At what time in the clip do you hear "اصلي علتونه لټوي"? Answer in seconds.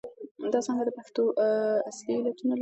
1.89-2.59